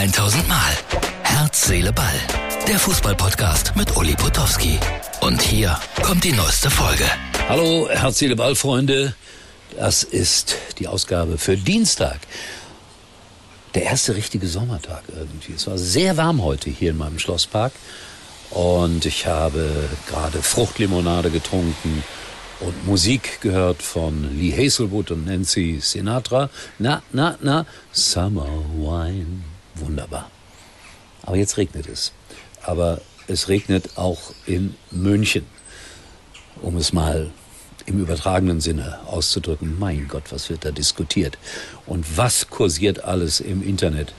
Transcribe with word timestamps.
1000 0.00 0.48
Mal. 0.48 0.72
Herz, 1.24 1.66
Seele, 1.66 1.92
Ball. 1.92 2.18
Der 2.66 2.78
Fußballpodcast 2.78 3.76
mit 3.76 3.94
Uli 3.98 4.14
Potowski. 4.14 4.78
Und 5.20 5.42
hier 5.42 5.78
kommt 6.02 6.24
die 6.24 6.32
neueste 6.32 6.70
Folge. 6.70 7.04
Hallo, 7.50 7.86
Herz, 7.90 8.18
Seele, 8.18 8.34
Ball, 8.34 8.54
Freunde. 8.54 9.14
Das 9.76 10.02
ist 10.02 10.56
die 10.78 10.88
Ausgabe 10.88 11.36
für 11.36 11.58
Dienstag. 11.58 12.18
Der 13.74 13.82
erste 13.82 14.16
richtige 14.16 14.46
Sommertag 14.46 15.02
irgendwie. 15.14 15.52
Es 15.52 15.66
war 15.66 15.76
sehr 15.76 16.16
warm 16.16 16.42
heute 16.42 16.70
hier 16.70 16.92
in 16.92 16.96
meinem 16.96 17.18
Schlosspark. 17.18 17.72
Und 18.48 19.04
ich 19.04 19.26
habe 19.26 19.68
gerade 20.08 20.42
Fruchtlimonade 20.42 21.30
getrunken 21.30 22.02
und 22.60 22.86
Musik 22.86 23.42
gehört 23.42 23.82
von 23.82 24.34
Lee 24.34 24.56
Hazelwood 24.56 25.10
und 25.10 25.26
Nancy 25.26 25.78
Sinatra. 25.82 26.48
Na, 26.78 27.02
na, 27.12 27.36
na, 27.42 27.66
Summer 27.92 28.48
Wine. 28.74 29.59
Wunderbar. 29.80 30.30
Aber 31.22 31.36
jetzt 31.36 31.56
regnet 31.56 31.88
es. 31.88 32.12
Aber 32.62 33.00
es 33.26 33.48
regnet 33.48 33.96
auch 33.96 34.32
in 34.46 34.74
München. 34.90 35.46
Um 36.62 36.76
es 36.76 36.92
mal 36.92 37.30
im 37.86 38.00
übertragenen 38.00 38.60
Sinne 38.60 38.98
auszudrücken. 39.06 39.78
Mein 39.78 40.06
Gott, 40.08 40.24
was 40.30 40.50
wird 40.50 40.64
da 40.64 40.70
diskutiert? 40.70 41.38
Und 41.86 42.16
was 42.16 42.48
kursiert 42.48 43.04
alles 43.04 43.40
im 43.40 43.66
Internet? 43.66 44.12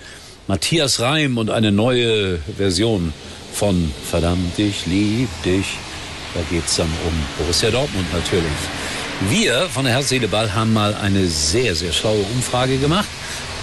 Matthias 0.47 0.99
Reim 0.99 1.37
und 1.37 1.49
eine 1.49 1.71
neue 1.71 2.39
Version 2.57 3.13
von 3.53 3.91
Verdammt, 4.09 4.57
ich 4.57 4.85
lieb 4.85 5.29
dich. 5.43 5.77
Da 6.33 6.41
geht's 6.49 6.77
dann 6.77 6.89
um 7.05 7.13
Borussia 7.37 7.69
Dortmund 7.69 8.11
natürlich. 8.13 8.51
Wir 9.29 9.69
von 9.69 9.85
der 9.85 9.93
Herz, 9.93 10.09
Seele, 10.09 10.27
Ball 10.27 10.53
haben 10.53 10.73
mal 10.73 10.95
eine 10.95 11.27
sehr, 11.27 11.75
sehr 11.75 11.91
schlaue 11.91 12.23
Umfrage 12.33 12.77
gemacht 12.77 13.07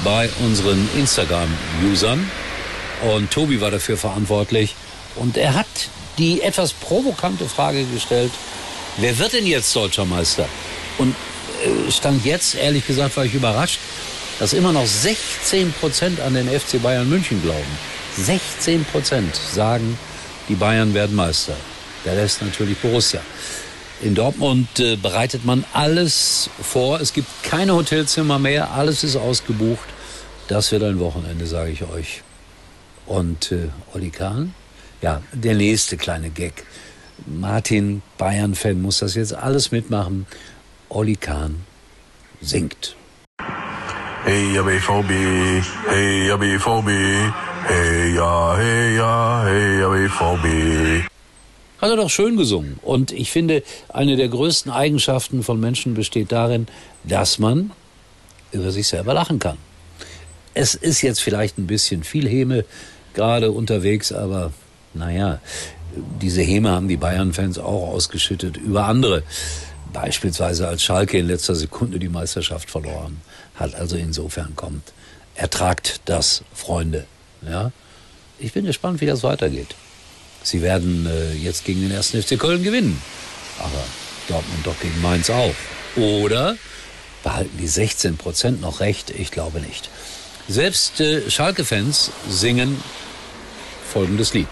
bei 0.05 0.29
unseren 0.45 0.89
Instagram-Usern. 0.97 2.31
Und 3.15 3.31
Tobi 3.31 3.61
war 3.61 3.71
dafür 3.71 3.97
verantwortlich. 3.97 4.75
Und 5.17 5.37
er 5.37 5.55
hat 5.55 5.67
die 6.19 6.43
etwas 6.43 6.73
provokante 6.73 7.49
Frage 7.49 7.85
gestellt, 7.85 8.33
wer 8.97 9.19
wird 9.19 9.33
denn 9.33 9.47
jetzt 9.47 9.75
deutscher 9.75 10.05
Meister? 10.05 10.49
Und 10.99 11.15
äh, 11.65 11.91
stand 11.91 12.25
jetzt, 12.25 12.55
ehrlich 12.57 12.87
gesagt, 12.87 13.17
war 13.17 13.25
ich 13.25 13.35
überrascht, 13.35 13.79
dass 14.39 14.53
immer 14.53 14.73
noch 14.73 14.87
16 14.87 15.73
Prozent 15.75 16.21
an 16.21 16.35
den 16.35 16.49
FC 16.49 16.83
Bayern 16.83 17.09
München 17.09 17.43
glauben. 17.43 17.79
16 18.17 18.85
Prozent 18.85 19.35
sagen, 19.35 19.99
die 20.49 20.55
Bayern 20.55 20.95
werden 20.95 21.15
Meister. 21.15 21.57
Der 22.05 22.17
Rest 22.17 22.43
natürlich 22.43 22.79
Borussia. 22.79 23.21
In 24.01 24.15
Dortmund 24.15 24.79
äh, 24.79 24.95
bereitet 24.97 25.45
man 25.45 25.65
alles 25.73 26.51
vor. 26.63 27.01
Es 27.01 27.13
gibt 27.13 27.29
keine 27.43 27.75
Hotelzimmer 27.75 28.39
mehr. 28.39 28.71
Alles 28.71 29.03
ist 29.03 29.17
ausgebucht. 29.17 29.89
Das 30.47 30.71
wird 30.71 30.85
ein 30.85 31.01
Wochenende, 31.01 31.47
sage 31.47 31.73
ich 31.73 31.83
euch. 31.83 32.23
Und 33.07 33.51
äh, 33.51 33.69
Olli 33.95 34.11
Kahn? 34.11 34.55
Ja, 35.03 35.23
der 35.33 35.57
nächste 35.57 35.97
kleine 35.97 36.31
Gag. 36.31 36.65
Martin, 37.27 38.03
Bayern-Fan, 38.19 38.81
muss 38.81 39.01
das 39.01 39.17
jetzt 39.17 39.35
alles 39.35 39.73
mitmachen. 39.73 40.27
Olli 40.89 41.17
Kahn 41.17 41.65
singt. 42.41 42.95
Hey, 44.25 44.55
ja, 44.55 44.63
BVB, 44.63 45.11
hey, 45.89 46.29
ja, 46.29 46.37
BVB, 46.37 46.89
hey, 47.67 48.15
ja, 48.15 48.57
hey, 48.57 48.97
ja, 48.97 49.43
hey, 49.45 49.81
ja, 49.81 49.89
BVB. 49.89 51.09
Hat 51.81 51.91
er 51.91 51.97
doch 51.97 52.11
schön 52.11 52.37
gesungen. 52.37 52.79
Und 52.83 53.13
ich 53.13 53.31
finde, 53.31 53.63
eine 53.89 54.17
der 54.17 54.29
größten 54.29 54.71
Eigenschaften 54.71 55.43
von 55.43 55.61
Menschen 55.61 55.95
besteht 55.95 56.33
darin, 56.33 56.67
dass 57.05 57.39
man 57.39 57.71
über 58.53 58.71
sich 58.73 58.89
selber 58.89 59.15
lachen 59.15 59.39
kann. 59.39 59.59
Es 60.55 60.75
ist 60.75 61.03
jetzt 61.03 61.21
vielleicht 61.21 61.59
ein 61.59 61.67
bisschen 61.67 62.03
viel 62.03 62.29
Häme 62.29 62.65
gerade 63.15 63.53
unterwegs, 63.53 64.13
aber 64.13 64.53
naja, 64.95 65.41
diese 66.21 66.43
Häme 66.43 66.71
haben 66.71 66.89
die 66.89 66.97
Bayern-Fans 66.97 67.59
auch 67.59 67.89
ausgeschüttet 67.89 68.57
über 68.57 68.87
andere. 68.87 69.23
Beispielsweise 69.93 70.69
als 70.69 70.83
Schalke 70.83 71.19
in 71.19 71.27
letzter 71.27 71.55
Sekunde 71.55 71.99
die 71.99 72.09
Meisterschaft 72.09 72.71
verloren 72.71 73.21
hat. 73.55 73.75
Also 73.75 73.97
insofern 73.97 74.55
kommt. 74.57 74.93
Ertragt 75.35 76.01
das, 76.05 76.43
Freunde. 76.53 77.07
Ja? 77.49 77.71
Ich 78.39 78.53
bin 78.53 78.65
gespannt, 78.65 79.01
wie 79.01 79.07
das 79.07 79.23
weitergeht. 79.23 79.75
Sie 80.43 80.63
werden 80.63 81.07
äh, 81.07 81.33
jetzt 81.35 81.65
gegen 81.65 81.81
den 81.83 81.91
ersten 81.91 82.23
FC 82.23 82.39
Köln 82.39 82.63
gewinnen. 82.63 83.01
Aber 83.59 83.85
Dortmund 84.29 84.67
doch 84.67 84.79
gegen 84.81 85.01
Mainz 85.03 85.31
auch. 85.31 85.55
Oder 85.97 86.57
behalten 87.23 87.57
die 87.59 87.69
16 87.69 88.17
Prozent 88.17 88.61
noch 88.61 88.81
recht? 88.81 89.11
Ich 89.11 89.31
glaube 89.31 89.61
nicht. 89.61 89.91
Selbst 90.49 91.01
äh, 91.01 91.31
Schalke-Fans 91.31 92.11
singen 92.29 92.83
folgendes 93.93 94.35
Lied. 94.35 94.49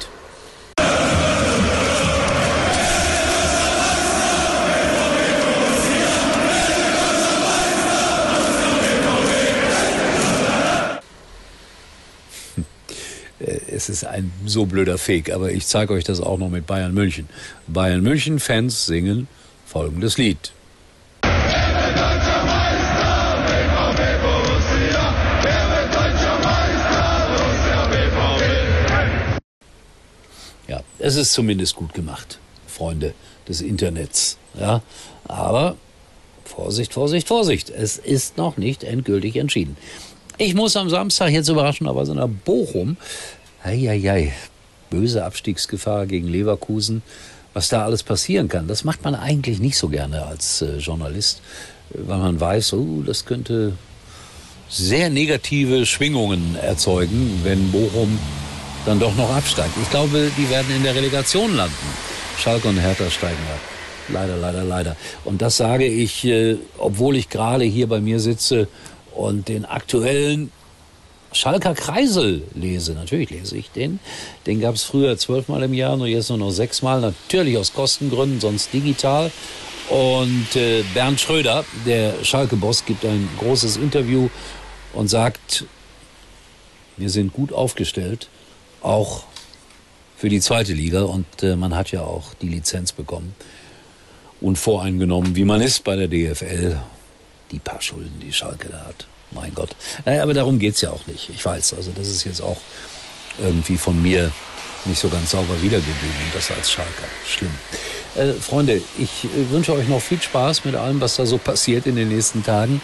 Es 13.77 13.91
ist 13.91 14.05
ein 14.05 14.33
so 14.47 14.65
blöder 14.65 14.97
Fake, 14.97 15.31
aber 15.31 15.53
ich 15.53 15.67
zeige 15.67 15.93
euch 15.93 16.03
das 16.03 16.21
auch 16.21 16.39
noch 16.39 16.49
mit 16.49 16.67
Bayern 16.67 16.95
München. 16.95 17.29
Bayern 17.67 18.03
München 18.03 18.41
Fans 18.41 18.87
singen 18.87 19.29
folgendes 19.67 20.17
Lied. 20.17 20.53
Ja, 30.67 30.83
es 30.99 31.17
ist 31.17 31.33
zumindest 31.35 31.77
gut 31.77 31.93
gemacht, 31.93 32.39
Freunde 32.67 33.13
des 33.47 33.61
Internets. 33.61 34.39
Ja, 34.59 34.81
aber 35.25 35.77
Vorsicht, 36.45 36.95
Vorsicht, 36.95 37.29
Vorsicht. 37.29 37.69
Es 37.69 37.99
ist 37.99 38.39
noch 38.39 38.57
nicht 38.57 38.83
endgültig 38.85 39.37
entschieden. 39.37 39.77
Ich 40.39 40.55
muss 40.55 40.77
am 40.77 40.91
Samstag 40.91 41.31
jetzt 41.31 41.49
überraschenderweise 41.49 42.15
nach 42.15 42.29
Bochum. 42.29 42.97
Eieiei, 43.67 44.33
böse 44.91 45.25
Abstiegsgefahr 45.25 46.07
gegen 46.07 46.29
Leverkusen. 46.29 47.03
Was 47.53 47.69
da 47.69 47.85
alles 47.85 48.05
passieren 48.05 48.49
kann, 48.49 48.69
das 48.69 48.85
macht 48.85 49.03
man 49.03 49.15
eigentlich 49.15 49.59
nicht 49.59 49.77
so 49.77 49.89
gerne 49.89 50.25
als 50.27 50.63
äh, 50.63 50.77
Journalist, 50.77 51.41
weil 51.91 52.19
man 52.19 52.39
weiß, 52.39 52.75
oh, 52.75 53.03
das 53.05 53.25
könnte 53.25 53.73
sehr 54.69 55.11
negative 55.11 55.85
Schwingungen 55.85 56.55
erzeugen, 56.57 57.41
wenn 57.43 57.73
Bochum 57.73 58.19
dann 58.85 59.01
doch 59.01 59.17
noch 59.17 59.35
absteigt. 59.35 59.73
Ich 59.83 59.91
glaube, 59.91 60.31
die 60.37 60.49
werden 60.49 60.77
in 60.77 60.85
der 60.85 60.95
Relegation 60.95 61.57
landen. 61.57 61.75
Schalke 62.39 62.69
und 62.69 62.79
Hertha 62.79 63.11
steigen 63.11 63.35
ab. 63.53 63.61
Leider, 64.09 64.37
leider, 64.37 64.63
leider. 64.63 64.97
Und 65.25 65.43
das 65.43 65.57
sage 65.57 65.87
ich, 65.87 66.25
äh, 66.25 66.57
obwohl 66.79 67.17
ich 67.17 67.31
gerade 67.31 67.65
hier 67.65 67.89
bei 67.89 68.01
mir 68.01 68.21
sitze 68.21 68.69
und 69.13 69.49
den 69.49 69.65
aktuellen 69.65 70.53
Schalker 71.37 71.75
Kreisel 71.75 72.43
lese. 72.55 72.95
Natürlich 72.95 73.31
lese 73.31 73.57
ich 73.57 73.71
den. 73.71 74.01
Den 74.47 74.61
gab 74.61 74.75
es 74.75 74.83
früher 74.83 75.17
zwölfmal 75.19 75.63
im 75.63 75.75
Jahr, 75.75 75.97
nur 75.97 76.07
jetzt 76.07 76.29
nur 76.31 76.39
noch 76.39 76.51
sechsmal. 76.51 77.01
Natürlich 77.01 77.57
aus 77.57 77.73
Kostengründen, 77.73 78.41
sonst 78.41 78.73
digital. 78.73 79.31
Und 79.89 80.57
äh, 80.57 80.83
Bernd 80.95 81.21
Schröder, 81.21 81.65
der 81.85 82.25
Schalke-Boss, 82.25 82.85
gibt 82.85 83.05
ein 83.05 83.29
großes 83.39 83.77
Interview 83.77 84.29
und 84.93 85.09
sagt, 85.09 85.65
wir 86.97 87.11
sind 87.11 87.33
gut 87.33 87.53
aufgestellt, 87.53 88.29
auch 88.81 89.25
für 90.17 90.29
die 90.29 90.41
zweite 90.41 90.73
Liga. 90.73 91.03
Und 91.03 91.27
äh, 91.43 91.55
man 91.55 91.75
hat 91.77 91.93
ja 91.93 92.03
auch 92.03 92.35
die 92.35 92.49
Lizenz 92.49 92.93
bekommen 92.93 93.35
und 94.41 94.57
voreingenommen, 94.57 95.37
wie 95.37 95.45
man 95.45 95.61
ist 95.61 95.85
bei 95.85 95.97
der 95.97 96.09
DFL. 96.09 96.81
Die 97.53 97.61
paar 97.61 97.81
Schulden, 97.81 98.19
die 98.21 98.33
Schalke 98.33 98.69
da 98.69 98.87
hat. 98.87 99.07
Mein 99.31 99.55
Gott. 99.55 99.71
Naja, 100.05 100.23
aber 100.23 100.35
darum 100.35 100.59
geht's 100.59 100.81
ja 100.81 100.91
auch 100.91 101.07
nicht. 101.07 101.31
Ich 101.31 101.45
weiß, 101.45 101.75
also 101.75 101.91
das 101.95 102.09
ist 102.09 102.25
jetzt 102.25 102.41
auch 102.41 102.59
irgendwie 103.39 103.77
von 103.77 104.01
mir 104.01 104.31
nicht 104.85 105.01
so 105.01 105.09
ganz 105.09 105.33
sauber 105.33 105.61
wiedergegeben 105.63 105.97
das 106.33 106.51
als 106.51 106.71
Schalker. 106.71 107.05
Schlimm. 107.27 107.51
Äh, 108.17 108.33
Freunde, 108.35 108.81
ich 108.99 109.25
äh, 109.25 109.51
wünsche 109.51 109.73
euch 109.73 109.89
noch 109.89 110.01
viel 110.01 110.21
Spaß 110.21 110.65
mit 110.65 110.75
allem, 110.75 111.01
was 111.01 111.17
da 111.17 111.27
so 111.27 111.39
passiert 111.39 111.87
in 111.87 111.97
den 111.97 112.09
nächsten 112.09 112.45
Tagen. 112.45 112.81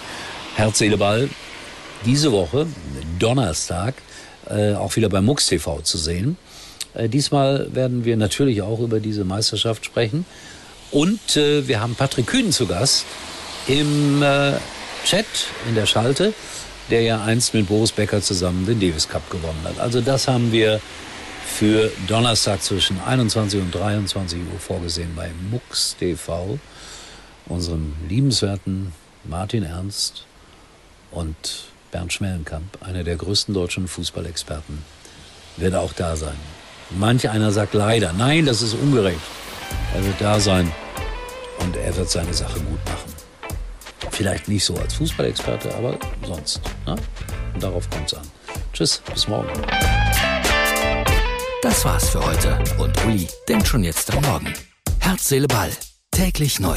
Herz, 0.57 0.79
Seele, 0.79 0.99
Ball. 0.99 1.29
Diese 2.05 2.33
Woche, 2.33 2.67
Donnerstag, 3.19 3.95
äh, 4.51 4.75
auch 4.75 4.97
wieder 4.97 5.09
bei 5.09 5.21
MUX 5.21 5.47
TV 5.47 5.81
zu 5.83 5.97
sehen. 5.97 6.37
Äh, 6.95 7.09
diesmal 7.09 7.69
werden 7.73 8.05
wir 8.05 8.17
natürlich 8.17 8.63
auch 8.63 8.81
über 8.81 8.99
diese 8.99 9.25
Meisterschaft 9.25 9.85
sprechen. 9.85 10.27
Und 10.91 11.37
äh, 11.37 11.67
wir 11.69 11.81
haben 11.81 11.95
Patrick 11.95 12.27
Kühn 12.27 12.53
zu 12.53 12.67
Gast 12.67 13.07
im 13.69 14.23
Chat 15.05 15.27
in 15.69 15.75
der 15.75 15.87
Schalte, 15.87 16.35
der 16.91 17.03
ja 17.03 17.23
einst 17.25 17.55
mit 17.55 17.69
Boris 17.69 17.93
Becker 17.93 18.21
zusammen 18.21 18.67
den 18.67 18.81
Davis 18.81 19.09
Cup 19.09 19.29
gewonnen 19.31 19.61
hat. 19.65 19.79
Also 19.79 20.01
das 20.01 20.29
haben 20.29 20.53
wir 20.53 20.81
für 21.45 21.91
Donnerstag 22.07 22.63
zwischen 22.63 23.01
21 23.01 23.61
und 23.61 23.75
23 23.75 24.39
Uhr 24.53 24.59
vorgesehen 24.59 25.15
bei 25.15 25.31
MUX 25.51 25.97
TV, 25.99 26.59
unserem 27.47 27.95
liebenswerten 28.09 28.93
Martin 29.25 29.63
Ernst 29.65 30.25
und 31.11 31.65
Bernd 31.91 32.13
Schmellenkamp, 32.13 32.79
einer 32.81 33.05
der 33.05 33.17
größten 33.17 33.55
deutschen 33.55 33.87
Fußballexperten, 33.87 34.83
wird 35.59 35.75
auch 35.75 35.93
da 35.93 36.17
sein. 36.17 36.37
Manch 36.91 37.29
einer 37.29 37.53
sagt 37.53 37.75
leider, 37.75 38.13
nein, 38.13 38.47
das 38.47 38.63
ist 38.63 38.75
ungerecht. 38.75 39.21
Er 39.95 40.05
wird 40.05 40.21
da 40.21 40.41
sein 40.41 40.73
und 41.61 41.77
er 41.77 41.97
wird 41.97 42.11
seine 42.11 42.35
Sache 42.35 42.61
gut 42.61 42.85
machen. 42.87 43.12
Vielleicht 44.11 44.49
nicht 44.49 44.65
so 44.65 44.77
als 44.77 44.95
Fußballexperte, 44.95 45.75
aber 45.75 45.99
sonst. 46.27 46.61
Ne? 46.87 46.97
Und 47.55 47.63
darauf 47.63 47.89
kommt 47.91 48.13
es 48.13 48.19
an. 48.19 48.27
Tschüss, 48.73 49.03
bis 49.13 49.29
morgen. 49.29 49.49
Das 51.63 51.85
war's 51.85 52.11
für 52.11 52.25
heute 52.25 52.59
und 52.79 53.05
Uli 53.05 53.29
denkt 53.49 53.69
schon 53.69 53.85
jetzt 53.85 54.13
am 54.13 54.23
Morgen. 54.25 54.53
Herz, 55.01 55.29
Seele, 55.29 55.47
Ball. 55.47 55.71
Täglich 56.11 56.59
neu. 56.61 56.77